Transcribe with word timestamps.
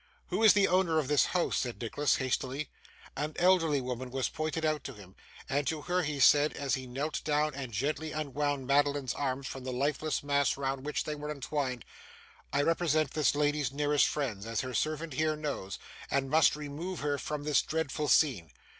'Who 0.29 0.41
is 0.41 0.53
the 0.53 0.67
owner 0.67 0.97
of 0.97 1.07
this 1.07 1.25
house?' 1.25 1.59
said 1.59 1.79
Nicholas, 1.79 2.15
hastily. 2.15 2.71
An 3.15 3.33
elderly 3.35 3.79
woman 3.79 4.09
was 4.09 4.29
pointed 4.29 4.65
out 4.65 4.83
to 4.85 4.95
him; 4.95 5.15
and 5.47 5.67
to 5.67 5.81
her 5.83 6.01
he 6.01 6.19
said, 6.19 6.53
as 6.53 6.73
he 6.73 6.87
knelt 6.87 7.23
down 7.23 7.53
and 7.53 7.71
gently 7.71 8.11
unwound 8.11 8.65
Madeline's 8.65 9.13
arms 9.13 9.45
from 9.45 9.63
the 9.63 9.71
lifeless 9.71 10.23
mass 10.23 10.57
round 10.57 10.87
which 10.87 11.03
they 11.03 11.13
were 11.13 11.29
entwined: 11.29 11.85
'I 12.51 12.63
represent 12.63 13.11
this 13.11 13.35
lady's 13.35 13.71
nearest 13.71 14.07
friends, 14.07 14.47
as 14.47 14.61
her 14.61 14.73
servant 14.73 15.13
here 15.13 15.35
knows, 15.35 15.77
and 16.09 16.31
must 16.31 16.55
remove 16.55 17.01
her 17.01 17.19
from 17.19 17.43
this 17.43 17.61
dreadful 17.61 18.07
scene. 18.07 18.49